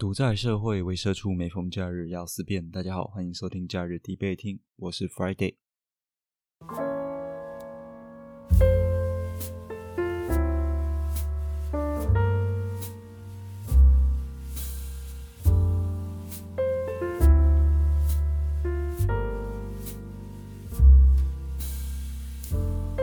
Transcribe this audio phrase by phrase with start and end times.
[0.00, 2.70] 独在社会为社畜，每逢假日要思辨。
[2.70, 5.56] 大家好，欢迎收听假日必备听，我是 Friday。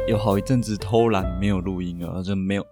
[0.07, 2.65] 有好一阵子偷懒没有录音了，这没有，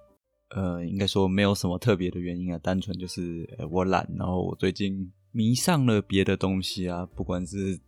[0.49, 7.79] 呃，应该说没有什么特别的原因啊，单纯就是我懒，然后我最近迷上了别的东西啊，不管是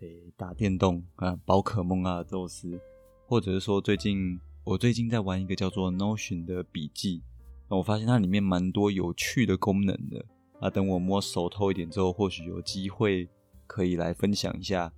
[0.00, 2.78] 诶打电动啊、宝可梦啊、宙斯，
[3.26, 7.22] 或者是说最近我最近在玩一个叫做 Notion 的笔记，
[7.68, 10.24] 那我发现它里面蛮多有趣的功能的
[10.60, 13.28] 啊，等我摸熟透一点之后，或许有机会
[13.66, 14.92] 可以来分享一下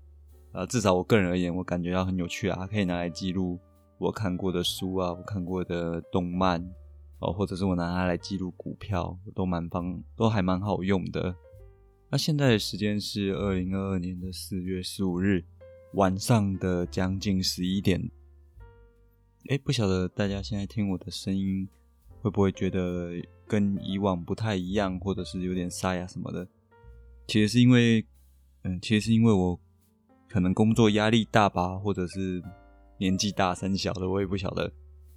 [0.53, 3.59] 啊，至少我个人而言，我感觉到很有趣啊，可以拿来记录。
[3.99, 6.63] 我看过的书啊，我看过的动漫
[7.19, 11.35] 哦，或者是我拿它来记录股票，都蛮方，都还蛮好用的。
[12.11, 15.45] 那现在的时间是二零二二年的四月十五日
[15.95, 18.11] 晚上的将近十一点。
[19.49, 21.69] 哎，不晓得大家现在听我的声音
[22.21, 23.11] 会不会觉得
[23.47, 26.47] 跟以往不太一样，或者是有点沙哑什么的？
[27.27, 28.05] 其实是因为，
[28.63, 29.59] 嗯，其实是因为我
[30.29, 32.43] 可能工作压力大吧，或者是。
[32.99, 34.73] 年纪大三小的我也不晓得，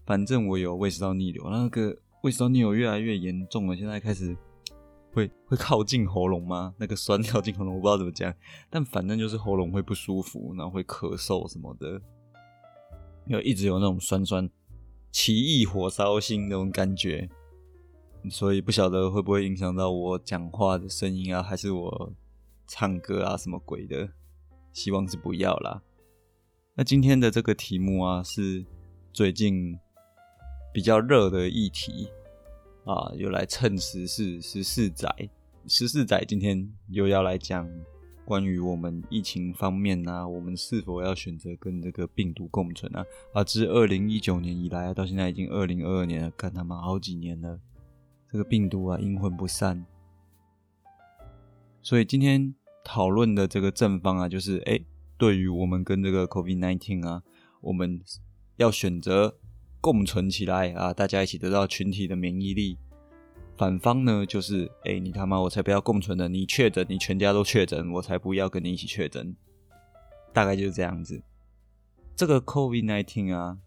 [0.09, 4.35] 反正我有胃食道逆流，那个胃食道逆流越来越严重了，现在开始
[5.13, 6.73] 会会靠近喉咙吗？
[6.79, 8.33] 那个酸靠近喉咙，我不知道怎么讲，
[8.71, 12.01] 但反正就是喉咙会不舒服，然后会咳嗽什么的，
[13.27, 14.49] 有一直有那种酸酸、
[15.11, 17.29] 奇异火烧心那种感觉，
[18.31, 22.11] 所以不晓得会不会影响到我讲话的声音啊，还是我
[22.65, 24.09] 唱歌啊什么鬼的，
[24.73, 25.83] 希望是不要啦。
[26.73, 28.65] 那今天的这个题目啊，是
[29.13, 29.77] 最近
[30.71, 32.09] 比较热的议题
[32.85, 35.07] 啊，又来蹭十四十四载，
[35.67, 37.69] 十四载今天又要来讲
[38.25, 43.05] 关于我们疫情方面啊，我们是否要选择跟这个病毒共存啊？
[43.33, 47.59] 啊，自二零一九年以来到现在已经二零二二年了，干他妈好几年了，
[48.31, 49.85] 这个病毒啊阴魂不散，
[51.81, 52.53] 所以今天
[52.83, 54.79] 讨论的这个正方啊，就是哎。
[55.17, 57.21] 对于我们跟这个 COVID-19 啊，
[57.59, 58.01] 我们
[58.55, 59.35] 要选择
[59.81, 62.77] 共存起来啊，大家一起得到群体的免疫力。
[63.55, 69.35] 反方呢，就是哎，你他妈我才不要共存的，你确诊，你全家都确诊，我才不要跟你一起确诊。
[70.31, 71.21] 大概就是这样子。
[72.15, 73.57] 这个 COVID-19 啊，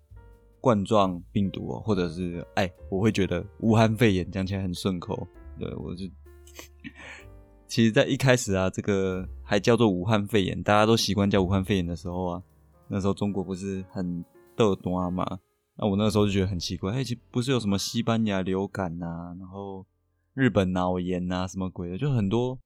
[0.61, 5.27] 冠状病毒，或者是哎，我会觉得武汉肺炎讲起来很顺口，
[5.59, 6.07] 对我就。
[7.67, 12.43] 其实，在一开始啊，这个还叫做武汉肺炎，大家都习惯叫武汉肺炎的时候啊，
[12.89, 14.25] 那时候中国不是很
[14.55, 15.39] 逗端嘛？
[15.83, 19.85] 那我那时候就觉得很奇怪，哎，其不是有什么西班牙流感呐，然后
[20.33, 22.57] 日本脑炎呐，什么鬼的，就很多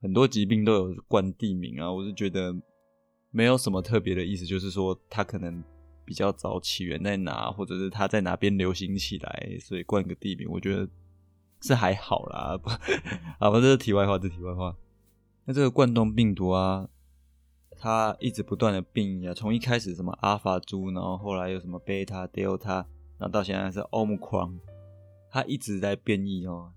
[0.00, 2.56] 很多疾病都有冠地名啊，我就觉得
[3.30, 5.62] 没有什么特别的意思，就是说它可能
[6.06, 10.88] 比较早起源在哪，或者是它在哪边流行起来，所以冠个地名，我觉得。
[11.60, 12.70] 是还好啦，不，
[13.44, 14.76] 好，这是题外话，这题外话。
[15.44, 16.88] 那这个冠状病毒啊，
[17.78, 22.74] 它一直不断的变异啊，从一开始什么阿尔法猪，然后后来有什么贝塔、德尔塔，
[23.18, 24.58] 然后到现在是奥姆克戎，
[25.30, 26.72] 它一直在变异哦。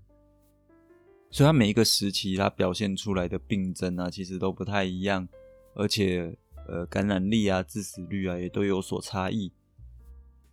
[1.30, 5.28] 所以它每一个时期它表现出来的病症啊，其实都不太一样，
[5.74, 6.36] 而且
[6.68, 9.50] 呃感染力啊、致死率啊也都有所差异。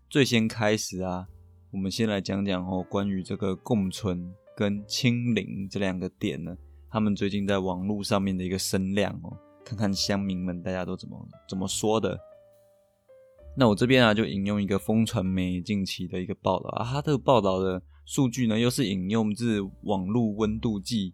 [0.09, 1.27] 最先开始啊。
[1.71, 6.57] 我们先来讲讲哦，关于这个共存跟清零这两个点呢，
[6.89, 9.37] 他们最近在网络上面的一个声量哦，
[9.69, 12.19] 看看乡民们大家都怎么怎么说的。
[13.55, 21.13] 那我这边啊，就引用一个风传媒近期的一个报道啊，它这个报道的数据呢，又是引用自网络温度计，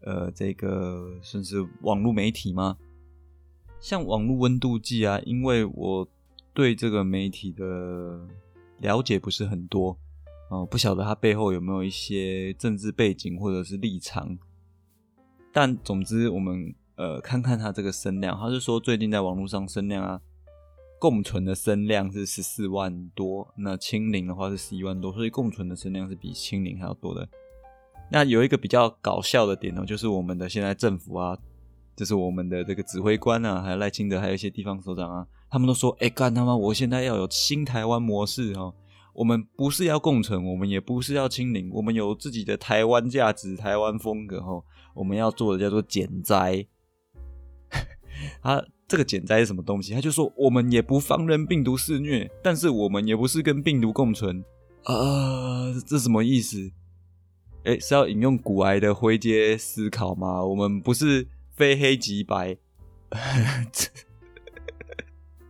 [0.00, 2.76] 呃，这个算是网络媒体吗？
[3.80, 6.08] 像网络温度计啊，因为我
[6.52, 8.28] 对这个媒体的。
[8.82, 9.96] 了解不是很多
[10.50, 14.36] 哦，不晓得它背后有没有一些政治背景或者是立场。
[15.52, 20.20] 但总之，我们呃看看他这个声量，他是说最近在网络上声量啊，
[20.98, 27.28] 共存的声量是十四万多，那清零的话是十一万多，所以共存的声量是比清零还要多的。
[28.10, 31.38] 那有一个比较搞笑的点呢，就是我们的现在政府啊，
[31.96, 35.26] 就是我们的这个指挥官啊，还有赖清德，还有一些地方首长啊。
[35.50, 36.56] 他们都说：“哎，干他妈！
[36.56, 38.74] 我现在要有新台湾模式哦。
[39.12, 44.64] 我们不是要共存，我们也不是要清零，我们有自己的台湾价值、台湾风格哦。
[44.94, 46.66] 我们要做的叫做减灾。
[48.42, 49.94] 他这个减灾是什么东西？
[49.94, 54.44] 他就说：我们也不放任病毒肆虐，但是我们也不是跟病毒共存
[54.84, 55.72] 啊。
[55.86, 56.70] 这什么意思？
[57.64, 60.44] 哎，是要引用古埃的灰阶思考吗？
[60.44, 62.56] 我们不是非黑即白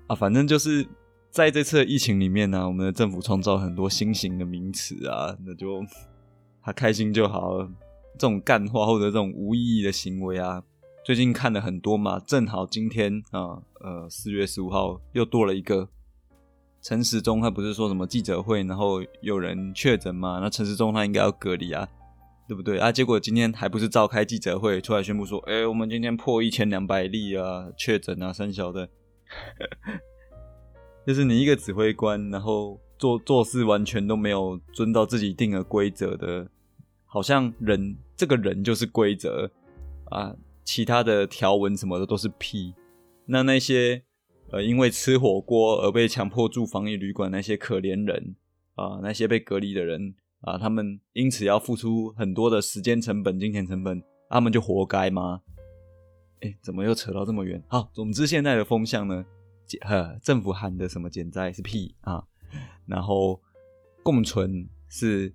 [0.07, 0.87] 啊，反正就是
[1.31, 5.83] 在这次疫情里面呢，我们的政府创造很多新型的名词啊，那就
[6.63, 7.71] 他开心就好了。
[8.15, 10.63] 这种干话或者这种无意义的行为啊，
[11.05, 12.21] 最近看了很多嘛。
[12.21, 15.89] 正好今天啊，呃，四月十五号又多了一个
[16.81, 20.39] 陈时中，他不是说什么记者会，然后有人确诊嘛？
[20.41, 21.89] 那陈时中他应该要隔离啊，
[22.47, 22.93] 对不对啊？
[22.93, 28.89] 结果今天还不是召开记者会，出来宣布说，哎，我们今天破一千两百例啊，确诊啊，三小的，
[31.05, 36.49] 就是你一个指挥官，然后做做事完全都没有遵照自己定的规则的。
[37.07, 39.51] 好像人这个人就是规则
[40.07, 42.75] 啊，其他的条文什么的都是屁。
[43.27, 44.03] 那那些
[44.51, 48.37] 呃因为吃火锅而被强迫住防疫旅馆那些可怜人
[48.75, 55.43] 啊，那些被隔离的人啊，他们因此要付出很多的时间成本、金钱成本，他们就活该吗？
[56.41, 57.63] 哎，怎么又扯到这么远？
[57.69, 59.25] 好，总之现在的风向呢，
[59.83, 62.25] 呃，政府喊的什么减灾是屁啊，
[62.87, 63.41] 然后
[64.03, 65.35] 共存是。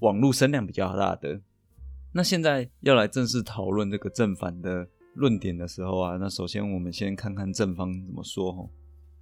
[0.00, 1.40] 网络声量比较大的，
[2.16, 8.70] 那现在要来正式讨论这个正反的论点的时候啊，那首先我们先看看正方怎么说哦。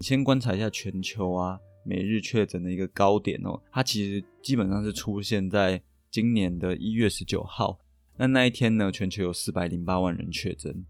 [0.00, 7.78] 先观察一下全球啊，每日确诊的一个高点哦，它其实基本上是出现在今年的一月十九号。
[8.18, 10.84] 那那一天呢，全球有四百零八万人确诊。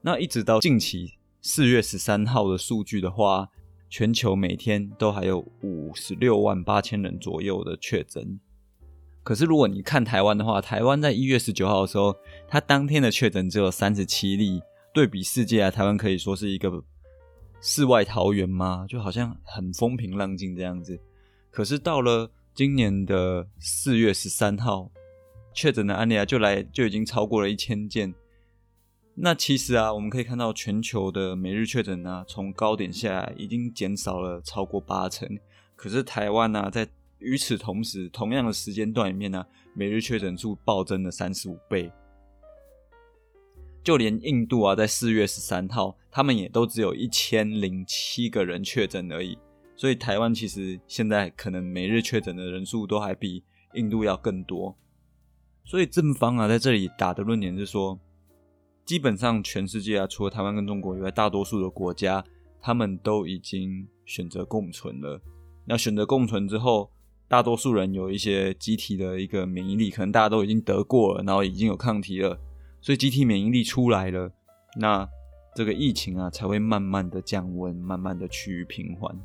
[0.00, 3.50] 那一直到近期四月十三号的数据的话，
[3.90, 8.40] 全球每天都还有五十六万八千人左右的确诊。
[9.26, 12.14] 可是，如果你看台湾的话，台湾在一月十九号的时候，
[12.46, 14.62] 它当天的确诊只有三十七例。
[14.94, 16.70] 对比世界啊，台湾可以说是一个
[17.60, 18.86] 世外桃源吗？
[18.88, 21.00] 就好像很风平浪静这样子。
[21.50, 24.92] 可是到了今年的四月十三号，
[25.52, 28.14] 确诊的案例啊，就来就已经超过了一千件。
[29.16, 35.28] 那其实啊，我们可以看到全球的每日确诊啊，从高点下来已经减少了超过八成。
[35.74, 36.88] 可是台湾呢，在
[37.26, 39.44] 与此同时，同样的时间段里面呢，
[39.74, 41.90] 每日确诊数暴增了三十五倍。
[43.82, 49.36] 就连印度啊，在四月十三号，他们也都只有一千零七个人确诊而已。
[49.74, 53.42] 所以台湾其实现在可能每日确诊的人数都还比
[53.74, 54.76] 印度要更多。
[55.64, 57.98] 所以正方啊，在这里打的论点是说，
[58.84, 62.24] 基本上全世界啊，除了台湾跟中国以外，大多数的国家
[62.60, 65.20] 他们都已经选择共存了。
[65.64, 66.92] 那选择共存之后，
[67.28, 72.38] 大多数人有一些机体的一个免疫力，可能大家都已经得过了，然后已经有抗体了，
[72.80, 74.30] 所以机体免疫力出来了，
[74.78, 75.08] 那
[75.54, 79.16] 这个疫情啊才会慢慢的降温，慢慢的趋于平缓。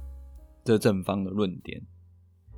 [0.64, 1.82] 这正方的论点，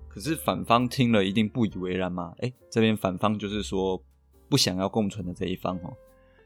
[0.07, 2.33] 可是反方听了一定不以为然嘛？
[2.39, 4.01] 哎，这边反方就是说
[4.47, 5.93] 不想要共存的这一方哦，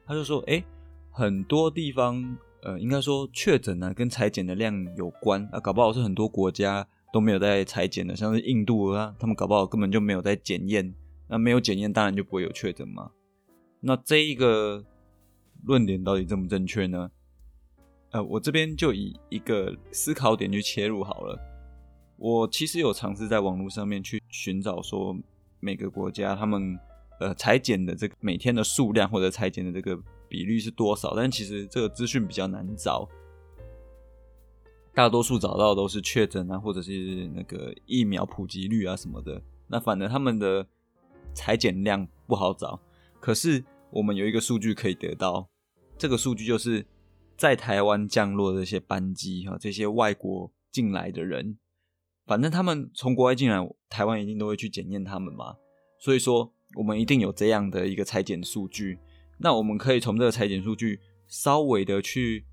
[0.05, 0.63] 他就说，哎，
[1.11, 6.87] 很多地方，呃，应该说确诊呢跟裁剪的量有关啊，搞不好是很多国家。
[7.17, 10.93] 都没有在裁剪的，像是印度啊，他们搞不好根本就没有在检验。
[11.27, 13.09] 那没有检验，当然就不会有确诊嘛。
[13.79, 14.85] 那这一个
[15.65, 17.09] 论点到底正不正确呢？
[18.11, 21.39] 呃，我这边就以一个思考点去切入好了。
[22.17, 25.17] 我其实有尝试在网络上面去寻找，说
[25.59, 26.77] 每个国家他们
[27.19, 29.99] 呃裁剪的这个每天的数量或者裁剪的这个
[30.29, 33.09] 比率是多少，但其实这个资讯比较难找。
[34.97, 39.39] 大多数找到都是确诊啊，或者是那个疫苗普及率啊什么的。
[39.67, 40.65] 那反正他们的
[41.35, 42.81] 裁剪量不好找。
[43.19, 45.47] 可是我们有一个数据可以得到，
[45.99, 46.83] 这个数据就是
[47.37, 51.59] 在台湾降落的这些班机哈，这些外国进来的人，
[52.25, 55.57] 反正他们从国外进来，台湾一定都会去检验他们嘛。
[55.99, 58.97] 所以说，我们一定有这样的一个裁剪数据。
[59.37, 62.47] 那我们可以从这个裁剪数据稍微的去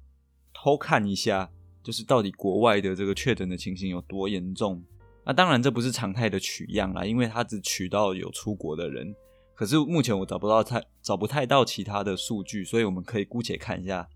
[0.53, 1.51] 偷看一下。
[1.85, 4.83] 就是到底国外的这个确诊的情形有多严重？
[5.25, 9.15] 那当然这不是常态的取样啦，因为它只取到有出国的人。
[9.55, 14.09] 可是目前我找不到太找不太到其他的数据，所以我们可以姑且看一下。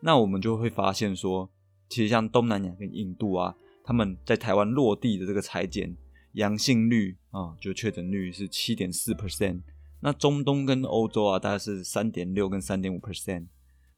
[0.00, 1.50] 那我们就会发现说，
[1.88, 5.96] 其实像东南亚跟印度啊，他们在台湾落地的这个裁剪
[6.34, 9.62] 阳性率啊，就确诊率是七点四 percent。
[10.00, 13.46] 那中东跟欧洲啊，大概是三点六跟三点五 percent，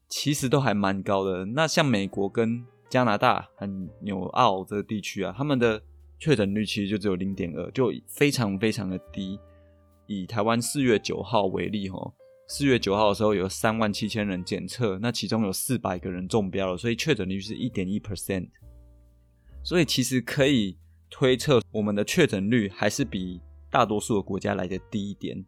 [0.09, 1.45] 其实都还蛮高的。
[1.45, 3.67] 那像美国跟加拿大和
[4.01, 5.81] 纽澳这地区啊，他们的
[6.19, 9.39] 确诊率其实就只有零点二，就非常非常的低。
[10.07, 12.13] 以台湾四月九号为例，吼，
[12.47, 18.49] 四月九号的时候有三万七千人检测，那其中有四百个人中标了，所以确诊率是一点一 percent。
[19.63, 20.77] 所以其实可以
[21.09, 25.43] 推测，我们的确诊率还是比大多数的国家来的低一点。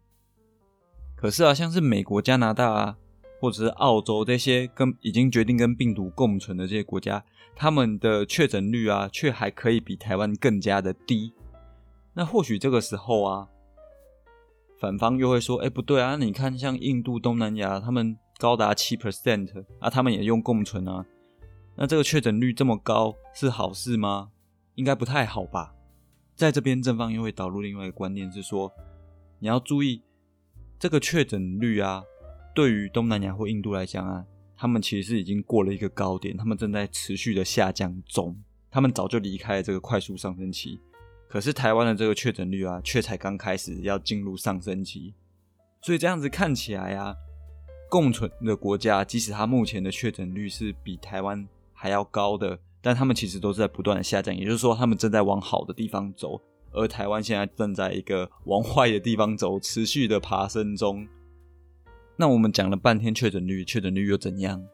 [1.14, 2.98] 可是啊，像是美国、加拿大啊，
[3.40, 11.32] 或者是澳洲这些跟已经决定跟病毒共存的这些国家，他们的确诊率啊，却还可以比台湾更加的低。
[12.14, 13.48] 那或许这个时候啊，
[14.80, 21.04] 反方又会说：“哎，不对啊，你看像印度、东南亚，他们高达七 percent 啊，他们也用共存啊。
[21.76, 24.30] 那这个确诊率这么高是好事吗？
[24.74, 25.74] 应该不太好吧。”
[26.34, 28.72] 在这边，正方又会导入另外一个观念，是说
[29.40, 30.02] 你要注意
[30.78, 32.04] 这个确诊率啊，
[32.58, 38.36] 对于东南亚或印度来讲啊，他们其实是已经过了一个高点，他们正在持续的下降中，
[38.68, 40.80] 他们早就离开了这个快速上升期。
[41.28, 45.14] 可是台湾的这个确诊率啊，却才刚开始要进入上升期，
[45.80, 47.14] 所以这样子看起来啊，
[47.88, 52.58] 共存的国家，即使它目前的确诊率是比台湾还要高的。
[52.82, 61.06] 但他们其实都是在不断的下降，也就是说，他们正在往好的地方走，而台湾现在正在一个往坏的地方走，持续的爬升中。
[62.20, 64.66] 那我们讲了半天确诊率，确诊率又怎样？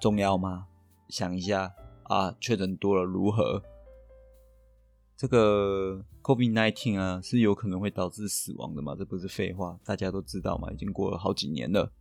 [0.00, 0.66] 重要吗？
[1.08, 3.62] 想一下啊，确诊多了如何？
[5.16, 8.96] 这个 COVID-19 啊，是有可能会导致死亡的嘛？
[8.98, 11.92] 这不是废话，大家都知道嘛，已经过了好几年了。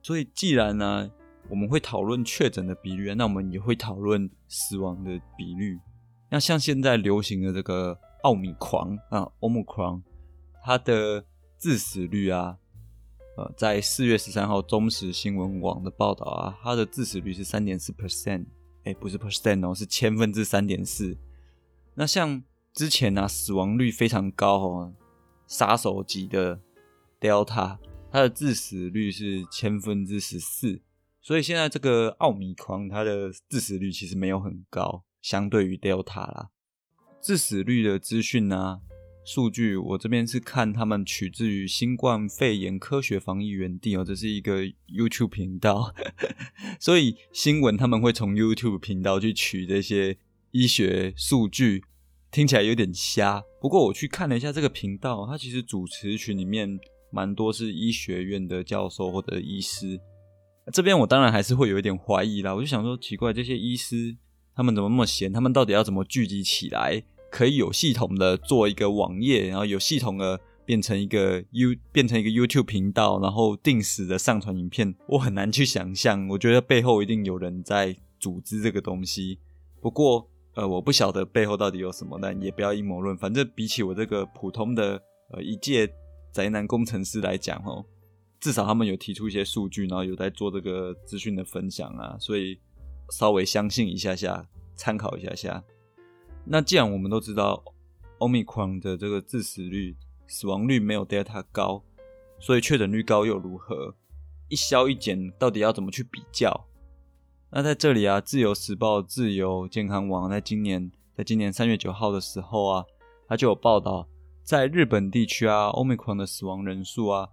[0.00, 1.10] 所以既然呢，
[1.50, 5.78] 我们会讨论确诊的比率，那我们也会讨论死亡的比率。
[6.30, 10.00] 那像现在流行的这个奥米狂啊，Omicron，
[10.64, 11.26] 它的
[11.58, 12.56] 致死率啊，
[13.56, 18.46] 在四月十三号中时新闻网的报道啊，它的致死率是三点四 percent，
[18.84, 21.16] 哎，不是 percent 哦，是千分之三点四。
[21.94, 22.42] 那像
[22.72, 24.94] 之前呢，死亡率非常高哦，
[25.46, 26.60] 杀手级的
[27.20, 27.78] Delta，
[28.10, 30.82] 它的致死率是千分之十四。
[31.20, 36.48] 所以现在这个奥米狂它的致死率其实没有很高，相对于 Delta 啦。
[37.20, 38.80] 致死率的资讯呢，
[39.24, 45.94] 数据我这边是看他们取自于新冠肺炎科学防疫园地哦，这是一个 YouTube 频道，
[46.80, 50.16] 所以新闻他们会从 YouTube 频道去取这些
[50.50, 51.84] 医学数据，
[52.30, 53.42] 听起来有点瞎。
[53.60, 56.80] 不过我去看了一下这个频道，它其实主持群里面
[57.12, 60.00] 蛮多是医学院的教授或者医师。
[60.72, 64.16] 这边我当然还是会有一点怀疑啦，我就想说奇怪，这些医师
[64.54, 65.32] 他们怎么那么闲？
[65.32, 74.94] 他们到底要怎么聚集起来，可以有系统的做一个网页，然后有系统的变成一个 U 变成一个 YouTube 频道，然后定时的上传影片？
[75.08, 76.28] 我很难去想象。
[76.28, 79.38] 我觉得背后一定有人在组织这个东西。
[79.80, 83.16] 不过呃，我不晓得背后到底有什么，但也不要阴谋论。
[83.16, 85.00] 反正比起我这个普通的
[85.32, 85.88] 呃一介
[86.32, 87.84] 宅男工程师来讲，哦。
[88.40, 92.58] 至少他们有提出一些数据，然后有在做这个资讯的分享啊，所以
[93.10, 94.44] 稍微相信一下下，
[94.76, 95.62] 参考一下下。
[96.52, 97.62] 那既然我们都知道
[98.18, 101.84] Omicron 的这个致死率、死亡率没有 Delta 高，
[102.40, 103.94] 所以确诊率高又如何？
[104.48, 106.66] 一消一减，到底要怎么去比较？
[107.50, 112.84] 那在这里啊，自由时报、自由健康网在今年在今年三月九号的时候啊，
[113.28, 114.08] 它就有报道，
[114.42, 117.28] 在日本地区啊，Omicron 的死亡人数啊。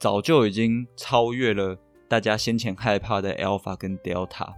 [0.00, 4.54] 早就已经超越了大家先前害怕的 Alpha 跟 Delta。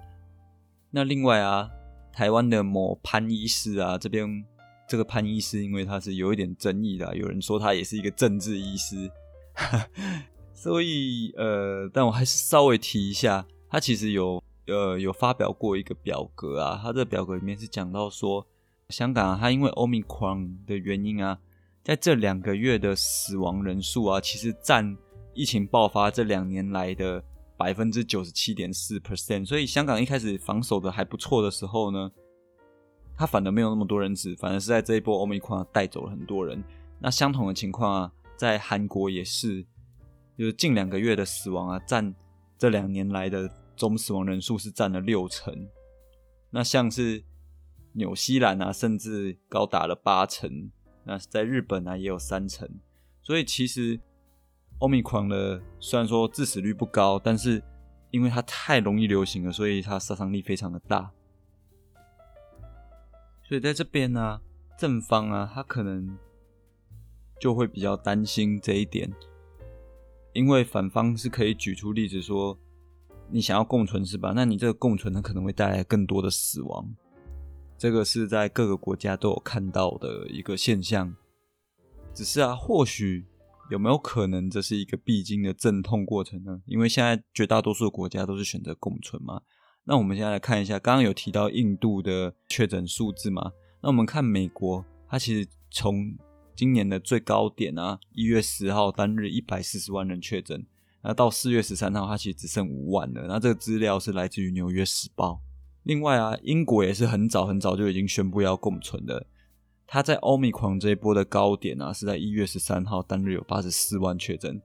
[0.91, 1.69] 那另外啊，
[2.15, 4.45] 台湾的某潘医师啊，这边
[4.89, 9.11] 这个潘医师，因为他是有一点争议的，有人说他也是一个政治医师，
[10.55, 18.47] 所以呃，但我还是稍微提一下，他其实有呃有发表过一个表格啊，他这表格里面是讲到说，
[18.89, 21.41] 香港啊，他因为 Omicron 的原因啊，
[21.83, 24.97] 在这两个月的死亡人数啊，其实占。
[25.37, 27.21] 疫情爆发这两年来的
[27.57, 32.11] 百分之九十七点四 percent，所以香港一开始防守的还不错的时候呢，
[33.17, 36.63] 它反而没有那么多人死，反而是在这一波欧米克带走了很多人。
[36.99, 39.65] 那相同的情况啊，在韩国也是，
[40.37, 42.15] 就是近两个月的死亡啊，占
[42.59, 45.69] 这两年来的总死亡人数是占了六成。
[46.51, 47.23] 那像是
[47.93, 50.71] 纽西兰啊，甚至高达了八成。
[51.05, 52.69] 那在日本啊，也有三成。
[53.23, 54.01] 所以其实。
[54.81, 57.63] 欧米狂的虽然说致死率不高，但是
[58.11, 61.11] 因为它太容易流行了，所以它杀伤力非常的大。
[63.47, 64.41] 所以在这边呢，
[64.79, 66.19] 正方啊，他可能
[67.41, 69.11] 就会比较担心这一点，
[70.33, 72.59] 因为反方是可以举出例子说，
[73.31, 74.33] 你想要共存是吧？
[74.35, 76.95] 那你这个共存，它可能会带来更多的死亡。
[77.79, 81.15] 这个是在各个国家都有看到的一个现象。
[82.13, 83.25] 只是啊，或许。
[83.71, 86.61] 有没有可能这是一个必经的阵痛过程呢？
[86.67, 89.41] 因为现在绝大多数的国家都是选择共存嘛。
[89.85, 93.53] 那我们现在来看一下，刚刚有提到印度的确诊数字嘛？
[93.83, 96.15] 那我们看美国，它其实从
[96.55, 100.65] 今年的最高点啊，一月十号单日一百四十万人确诊，
[101.03, 103.27] 那到四月十三号，它其实只剩五万了。
[103.27, 105.33] 那这个资料是来自于《纽约时报》。
[105.83, 109.27] 另外啊，英国也是很早很早就已经宣布要共存的。
[109.87, 114.61] 它在欧米狂这一波的高点啊，是在一月十三号单日有八十四万确诊。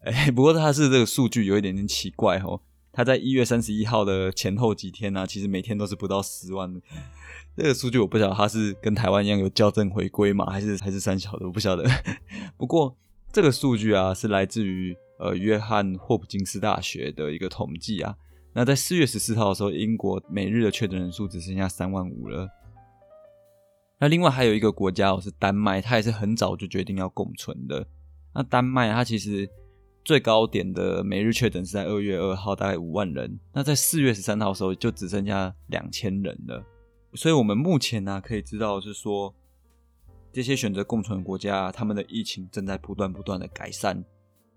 [0.00, 2.60] 哎，不过它是这个数据有一点点奇怪哦。
[2.92, 6.80] 它在一月三十一号的前后几天呢，其实每天都是不到十万的。
[7.56, 11.88] 这个数据我不晓得它是跟台湾一样有校正回归嘛，还是还是三小的，我不晓得。
[12.58, 12.96] 不过
[13.32, 18.14] 这个数据啊，是来自于呃约翰霍普金斯大学的一个统计啊。
[18.54, 22.48] 那在四月十四号的时候，英国每日的确诊人数只剩下三万五了。
[24.02, 27.86] 那另外还有一个国家，哦是丹麦，它也是很早就决定要共存的。
[28.34, 29.48] 那丹麦它其实。
[30.04, 33.38] 最高点的每日确诊是在二月二号，大概五万人。
[33.52, 36.60] 那在四月十三号的时候，就只剩下两千人了。
[37.14, 39.32] 所以，我们目前呢，可以知道是说，
[40.32, 44.04] 这些选择共存的国家，他们的疫情正在不断不断的改善，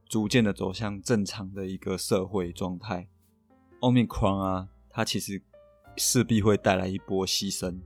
[0.09, 3.07] 逐渐的走向正常的一个社会状态。
[3.81, 5.39] Omicron 啊，它其实
[5.95, 7.79] 势必会带来一波牺牲。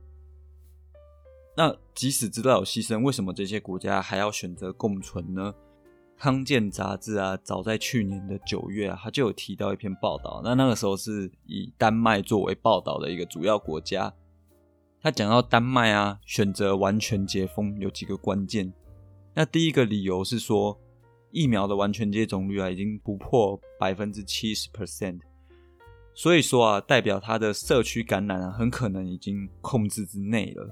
[1.56, 5.54] 那即使知道有牺牲，为什么这些国家还要选择共存呢？
[6.16, 10.42] 康健杂志啊，早在去年的九月啊，他就有提到一篇报道。
[10.44, 14.12] 那那个时候是以丹麦作为报道的一个主要国家。
[15.00, 18.70] 他讲到丹麦啊，选择完全解封有几个关键。
[19.34, 20.78] 那第一个理由是说，
[21.30, 25.20] 疫苗的完全接种率啊，已经不破百分之七十 percent。
[26.14, 30.68] 所以说啊，代表它的社区感染啊，很可能已经控制之内了。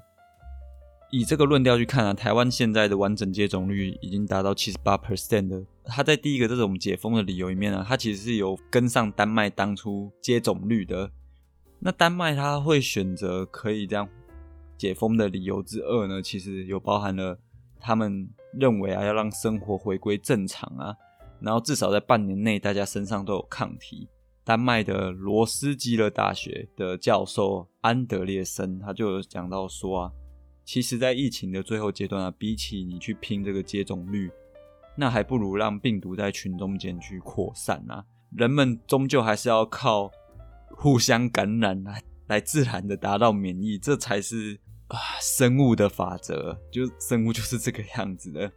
[1.10, 5.64] 以这个论调去看啊，台湾现在的完整接种率已经达到七十八 percent 的。
[5.84, 11.10] 它在第一个这种解封的理由里面呢，它其实是有跟上丹麦当初接种率的。
[11.78, 14.06] 那丹麦它会选择可以这样
[14.76, 17.38] 解封的理由之二呢，其实有包含了
[17.80, 20.94] 他们认为啊要让生活回归正常啊，
[21.40, 24.06] 然后至少在半年内大家身上都有抗体。
[24.44, 30.12] 丹麦的罗斯基勒大学的教授安德烈森他就有讲到说啊。
[30.68, 34.30] 其实，在疫情的最后阶段啊，比起你去拼这个接种率，
[34.98, 38.04] 那还不如让病毒在群众间去扩散啊。
[38.36, 40.10] 人们终究还是要靠
[40.76, 46.54] 互相感染来来自然的达到免疫，这才是啊生物的法则。
[46.70, 48.52] 就生物就是这个样子的。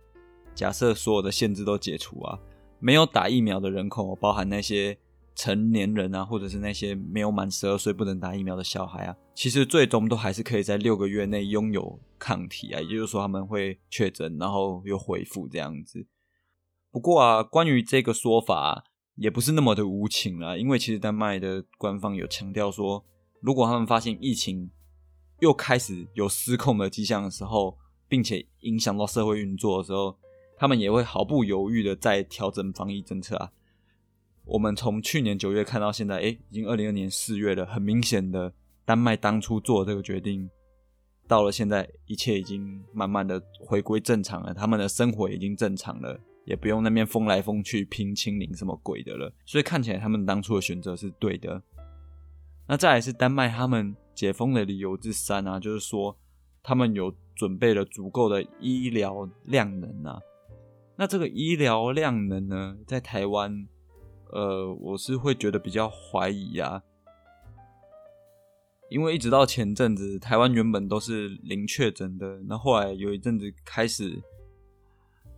[0.53, 2.37] 假设所有的限制都解除啊，
[2.79, 4.97] 没有打疫苗的人口，包含那些。
[5.35, 16.05] 成年人啊，或者是那些没有满十二岁不能打疫苗的小孩啊，其实最终都还是可以在六个月内拥有抗体啊，也就是说他们会确诊，然后又恢复这样子。
[16.91, 18.83] 不过啊，关于这个说法
[19.15, 23.05] 也不是那么的无情啦，因为其实丹麦的官方有强调说，
[23.41, 24.69] 如果他们发现疫情
[25.39, 30.17] 又开始有失控的迹象的时候，并且影响到社会运作的时候，
[30.57, 33.51] 他们也会毫不犹豫的再调整防疫政策啊。
[34.43, 37.65] 我们从去年九月看到现在，哎，已经二零二年四月了。
[37.65, 38.51] 很明显的，
[38.83, 40.49] 丹麦当初做这个决定，
[41.27, 44.53] 到了现在，一切已经慢慢的回归正常了。
[44.53, 49.31] 他们的生活已经正常了，也不用那边疯来疯去拼清零什么鬼的了。
[49.45, 51.61] 所以看起来他们当初的选择是对的。
[52.67, 56.17] 那再来是丹麦他们解封的理由之三啊，就是说
[56.63, 60.19] 他们有准备了足够的医疗量能啊。
[60.97, 63.67] 那这个医疗量能呢，在台湾。
[64.31, 66.81] 呃，我是会觉得比较怀疑啊，
[68.89, 74.21] 因为一直到前阵子，台湾原本都是零确诊的，那后来有一阵子开始，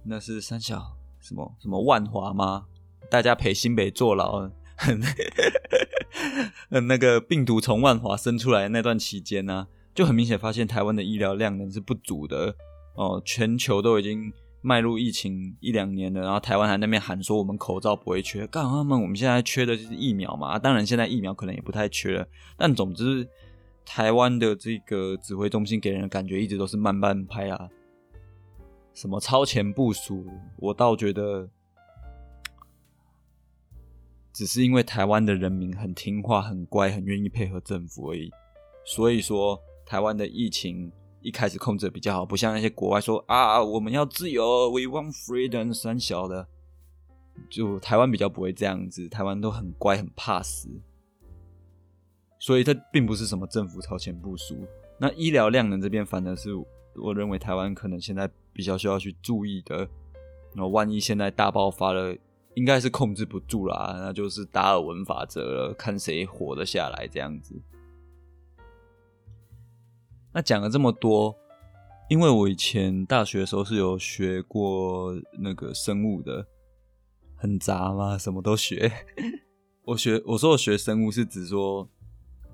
[0.06, 2.68] 那是三小什么什么万华吗？
[3.10, 4.52] 大家陪新北坐牢，
[6.70, 12.56] 那个病毒从万华生出来那段期间呢，就很明显发现台湾的医疗量能是不足的
[12.96, 14.32] 哦，全球都已经。
[14.66, 20.58] 迈入疫情一两年了，然后台湾还那边喊说我们口罩不会缺，干他们我们现在缺的就是疫苗嘛。
[20.58, 23.28] 当然现在疫苗可能也不太缺了，但总之
[23.86, 27.70] 台湾的这个指挥中心给人的感觉一直都是慢半拍啊，
[28.94, 31.50] 什么超前部署，我倒觉得
[34.32, 38.32] 只是因为台湾的人民很听话、很乖、很愿意配合政府而已。
[38.86, 40.90] 所以说台湾的疫情。
[41.24, 46.48] 一开始控制比较好，不像那些国外说啊，我们要自由，we want freedom，三小的，
[47.50, 50.70] 就台湾比较不会这样子，台湾都很乖，很怕死，
[52.38, 54.56] 所以它并不是什么政府超前部署。
[55.00, 56.52] 那医疗量能这边反而是
[56.96, 59.88] 我认为台湾可能现在比较需要去注意的。
[60.54, 62.16] 那万一现在大爆发了，
[62.54, 67.56] 应该是控制不住啦，那就是达尔文法则了，看谁活得下来这样子。
[70.34, 71.36] 那讲了这么多，
[72.10, 76.48] 因为我以前大学的时候是有学过那个生物的，
[77.36, 78.18] 很杂嘛？
[78.18, 78.92] 什么都学？
[79.86, 81.88] 我学我说我学生物是指说，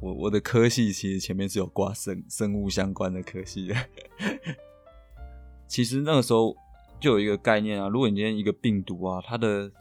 [0.02, 3.76] 我我的科系其实前面是有挂生生物相关的科系的。
[5.68, 6.56] 其实那个时候
[7.00, 9.72] 就有一个概念啊，如果你今天一个病毒啊，它的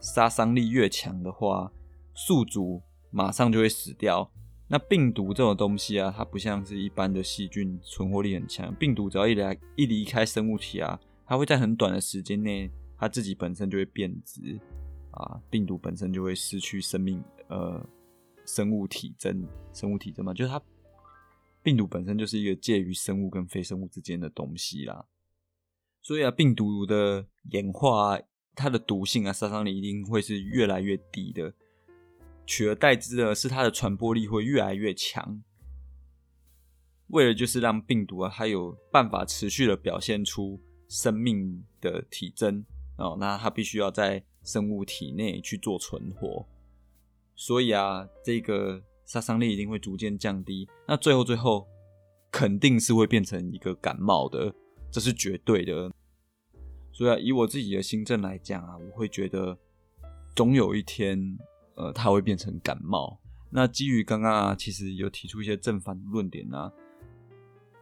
[0.00, 1.70] 杀伤力越强的话，
[2.14, 2.80] 宿主
[3.10, 4.30] 马上就会死掉。
[4.66, 8.74] 那病毒这种东西啊，它不像是一般的细菌，存活力很强。
[8.76, 14.58] 病毒只要一来一离开生物体啊，它会在很短的时间内，它自己本身就会变质。
[15.10, 17.80] 啊，病毒本身就会失去生命，呃，
[18.44, 20.60] 生物体征，生物体征嘛，就是它，
[21.62, 25.06] 病毒本身就是一个介于生物跟非生物之间的东西啦。
[26.02, 28.18] 所以啊，病毒的演化，
[28.56, 31.54] 它的毒性啊，杀伤力一定会是越来越低的，
[32.46, 35.42] 取而代之的是它的传播力会越来越强。
[37.08, 42.64] 为了就是让病毒啊，它有办法持续的表现出生命的体征
[42.98, 44.24] 哦，那它必须要在。
[44.46, 46.46] 生物体内去做存活，
[47.34, 50.68] 所以啊，这个杀伤力一定会逐渐降低。
[50.86, 51.66] 那最后最后
[52.30, 54.54] 肯定是会变成一个感冒的，
[54.90, 55.90] 这是绝对的。
[56.92, 59.58] 所以啊，以我自己的心证来讲啊，我会觉得
[60.36, 61.38] 总有一天，
[61.74, 63.18] 呃，它会变成感冒。
[63.50, 66.72] 那基于刚刚啊，其实有提出一些正反论点啊，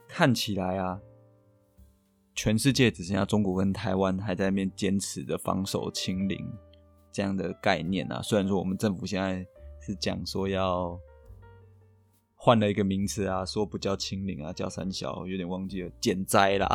[0.09, 1.00] 看起来啊。
[2.35, 6.50] 全世界只剩下中国跟台湾还在那边坚持着防守清零
[7.12, 8.22] 这样的概念啊。
[8.22, 9.46] 虽然说我们政府现在
[9.81, 10.98] 是讲说要
[12.35, 16.68] 换了一个名词啊，说不叫清零啊，叫三小，有点忘记了减灾啦。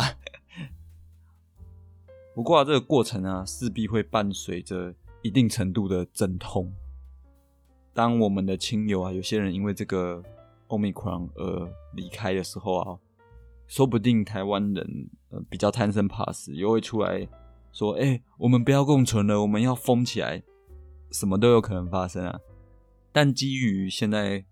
[2.36, 6.71] 不过啊，这个过程啊，势必会伴随着一定程度的阵痛。
[7.97, 10.21] 当我们的亲友啊，有些人因为这个
[10.67, 12.99] omicron 而离开的时候啊。
[13.69, 17.27] 说不定台湾人呃比较贪生怕死，又会出来
[17.73, 20.41] 说：“哎，我们不要共存了，我们要封起来。”
[21.12, 22.39] 什么都有可能发生啊！
[23.12, 24.45] 但基于现在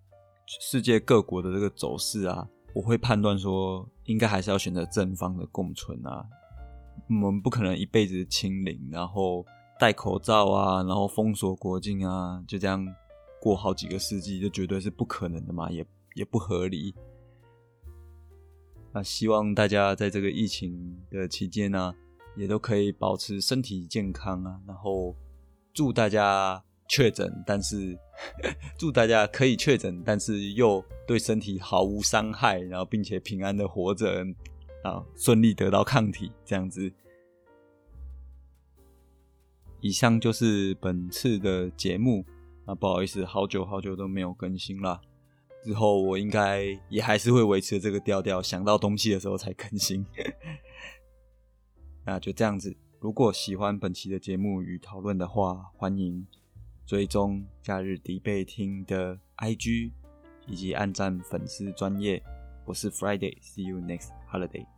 [0.59, 6.25] 世界各国的这个走势啊，我会判断说，应该还是要选择正方的共存啊。
[7.07, 9.45] 我们不可能一辈子清零，然后
[9.79, 12.85] 戴口罩啊，然后封锁国境啊，就这样
[13.45, 16.95] 过好几个世纪，这绝对是不可能的嘛，也也不合理。
[18.91, 21.93] 那希望大家在这个疫情的期间呢，
[22.35, 24.59] 也都可以保持身体健康啊。
[24.65, 25.15] 然后
[25.75, 27.95] 祝大家确诊，但是
[28.79, 34.25] 祝大家可以确诊，但是又对身体毫无伤害，然后并且平安的活着
[34.81, 36.91] 啊，顺利得到抗体这样子。
[39.81, 42.25] 以上就是本次的节目
[42.65, 45.01] 那，不好意思，好久好久都没有更新了。
[45.63, 50.05] 之后我应该也还是会维持这个调调，想到东西的时候才更新。
[52.05, 56.25] 那就这样子，如果喜欢本期的节目与讨论的话，欢迎
[56.85, 59.91] 追踪假日迪贝厅的 IG
[60.45, 62.21] 以及按赞粉丝专业。
[62.65, 64.74] 我是 Friday，See you next holiday。